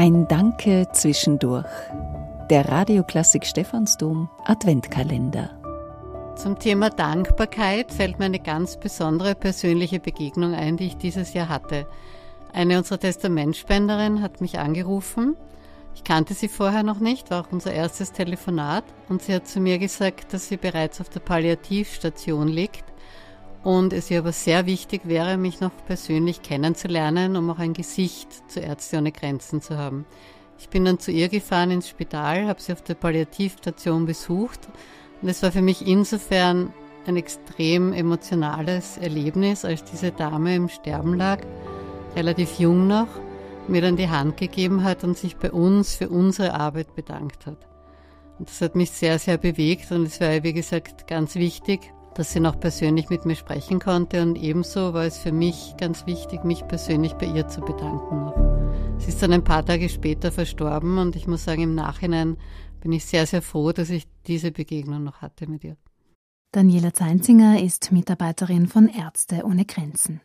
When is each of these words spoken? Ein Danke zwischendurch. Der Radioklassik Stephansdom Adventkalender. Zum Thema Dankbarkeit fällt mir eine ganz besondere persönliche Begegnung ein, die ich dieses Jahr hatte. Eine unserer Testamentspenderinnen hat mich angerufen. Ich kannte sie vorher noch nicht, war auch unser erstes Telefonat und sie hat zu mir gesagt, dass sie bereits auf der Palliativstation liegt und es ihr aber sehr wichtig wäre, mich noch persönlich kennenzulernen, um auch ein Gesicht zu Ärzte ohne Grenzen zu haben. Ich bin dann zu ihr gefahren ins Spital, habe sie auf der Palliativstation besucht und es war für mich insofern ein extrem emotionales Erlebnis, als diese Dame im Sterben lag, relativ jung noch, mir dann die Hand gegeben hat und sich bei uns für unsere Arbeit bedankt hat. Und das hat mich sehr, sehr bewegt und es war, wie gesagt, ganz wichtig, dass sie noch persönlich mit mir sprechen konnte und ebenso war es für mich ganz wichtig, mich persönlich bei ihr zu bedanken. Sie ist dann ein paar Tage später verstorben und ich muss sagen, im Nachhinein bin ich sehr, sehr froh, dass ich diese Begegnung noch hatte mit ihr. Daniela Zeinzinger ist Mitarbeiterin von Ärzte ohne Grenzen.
Ein 0.00 0.26
Danke 0.28 0.88
zwischendurch. 0.94 1.68
Der 2.48 2.66
Radioklassik 2.66 3.44
Stephansdom 3.44 4.30
Adventkalender. 4.46 5.50
Zum 6.36 6.58
Thema 6.58 6.88
Dankbarkeit 6.88 7.92
fällt 7.92 8.18
mir 8.18 8.24
eine 8.24 8.38
ganz 8.38 8.80
besondere 8.80 9.34
persönliche 9.34 10.00
Begegnung 10.00 10.54
ein, 10.54 10.78
die 10.78 10.86
ich 10.86 10.96
dieses 10.96 11.34
Jahr 11.34 11.50
hatte. 11.50 11.86
Eine 12.54 12.78
unserer 12.78 12.98
Testamentspenderinnen 12.98 14.22
hat 14.22 14.40
mich 14.40 14.58
angerufen. 14.58 15.36
Ich 15.94 16.02
kannte 16.02 16.32
sie 16.32 16.48
vorher 16.48 16.82
noch 16.82 17.00
nicht, 17.00 17.30
war 17.30 17.42
auch 17.42 17.52
unser 17.52 17.74
erstes 17.74 18.12
Telefonat 18.12 18.84
und 19.10 19.20
sie 19.20 19.34
hat 19.34 19.46
zu 19.46 19.60
mir 19.60 19.78
gesagt, 19.78 20.32
dass 20.32 20.48
sie 20.48 20.56
bereits 20.56 21.02
auf 21.02 21.10
der 21.10 21.20
Palliativstation 21.20 22.48
liegt 22.48 22.89
und 23.62 23.92
es 23.92 24.10
ihr 24.10 24.20
aber 24.20 24.32
sehr 24.32 24.66
wichtig 24.66 25.02
wäre, 25.04 25.36
mich 25.36 25.60
noch 25.60 25.72
persönlich 25.86 26.42
kennenzulernen, 26.42 27.36
um 27.36 27.50
auch 27.50 27.58
ein 27.58 27.74
Gesicht 27.74 28.50
zu 28.50 28.60
Ärzte 28.60 28.98
ohne 28.98 29.12
Grenzen 29.12 29.60
zu 29.60 29.76
haben. 29.76 30.06
Ich 30.58 30.68
bin 30.68 30.84
dann 30.84 30.98
zu 30.98 31.10
ihr 31.10 31.28
gefahren 31.28 31.70
ins 31.70 31.88
Spital, 31.88 32.46
habe 32.46 32.60
sie 32.60 32.72
auf 32.72 32.82
der 32.82 32.94
Palliativstation 32.94 34.06
besucht 34.06 34.68
und 35.22 35.28
es 35.28 35.42
war 35.42 35.52
für 35.52 35.62
mich 35.62 35.86
insofern 35.86 36.72
ein 37.06 37.16
extrem 37.16 37.92
emotionales 37.92 38.98
Erlebnis, 38.98 39.64
als 39.64 39.84
diese 39.84 40.12
Dame 40.12 40.54
im 40.54 40.68
Sterben 40.68 41.14
lag, 41.14 41.40
relativ 42.14 42.58
jung 42.58 42.86
noch, 42.86 43.08
mir 43.68 43.82
dann 43.82 43.96
die 43.96 44.08
Hand 44.08 44.36
gegeben 44.36 44.84
hat 44.84 45.04
und 45.04 45.16
sich 45.16 45.36
bei 45.36 45.50
uns 45.50 45.94
für 45.94 46.08
unsere 46.08 46.54
Arbeit 46.54 46.94
bedankt 46.94 47.46
hat. 47.46 47.66
Und 48.38 48.48
das 48.48 48.60
hat 48.60 48.74
mich 48.74 48.90
sehr, 48.90 49.18
sehr 49.18 49.36
bewegt 49.36 49.90
und 49.92 50.06
es 50.06 50.20
war, 50.20 50.42
wie 50.42 50.52
gesagt, 50.52 51.06
ganz 51.06 51.34
wichtig, 51.34 51.92
dass 52.20 52.32
sie 52.32 52.40
noch 52.40 52.60
persönlich 52.60 53.08
mit 53.08 53.24
mir 53.24 53.34
sprechen 53.34 53.80
konnte 53.80 54.20
und 54.20 54.36
ebenso 54.36 54.92
war 54.92 55.06
es 55.06 55.16
für 55.16 55.32
mich 55.32 55.74
ganz 55.78 56.04
wichtig, 56.04 56.44
mich 56.44 56.68
persönlich 56.68 57.14
bei 57.14 57.24
ihr 57.24 57.48
zu 57.48 57.62
bedanken. 57.62 58.30
Sie 58.98 59.08
ist 59.08 59.22
dann 59.22 59.32
ein 59.32 59.42
paar 59.42 59.64
Tage 59.64 59.88
später 59.88 60.30
verstorben 60.30 60.98
und 60.98 61.16
ich 61.16 61.26
muss 61.26 61.44
sagen, 61.44 61.62
im 61.62 61.74
Nachhinein 61.74 62.36
bin 62.82 62.92
ich 62.92 63.06
sehr, 63.06 63.26
sehr 63.26 63.40
froh, 63.40 63.72
dass 63.72 63.88
ich 63.88 64.06
diese 64.26 64.52
Begegnung 64.52 65.02
noch 65.02 65.22
hatte 65.22 65.46
mit 65.46 65.64
ihr. 65.64 65.78
Daniela 66.52 66.92
Zeinzinger 66.92 67.62
ist 67.62 67.90
Mitarbeiterin 67.90 68.66
von 68.66 68.88
Ärzte 68.88 69.46
ohne 69.46 69.64
Grenzen. 69.64 70.20